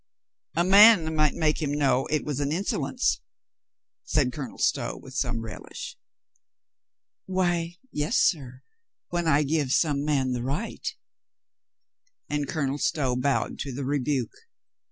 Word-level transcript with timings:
"A 0.55 0.63
man 0.63 1.15
might 1.15 1.35
make 1.35 1.61
him 1.61 1.71
know 1.77 2.07
it 2.07 2.25
was 2.25 2.39
an 2.39 2.49
inso 2.49 2.81
lence," 2.81 3.21
said 4.03 4.33
Colonel 4.33 4.57
Stow 4.57 4.97
with 4.97 5.13
some 5.13 5.41
relish. 5.43 5.95
"Why, 7.27 7.77
yes, 7.91 8.17
sir, 8.17 8.63
when 9.09 9.27
I 9.27 9.43
give 9.43 9.71
some 9.71 10.03
man 10.03 10.31
the 10.31 10.41
right." 10.41 10.87
And 12.27 12.47
Colonel 12.47 12.79
Stow 12.79 13.15
bowed 13.15 13.59
to 13.59 13.71
the 13.71 13.85
rebuke. 13.85 14.33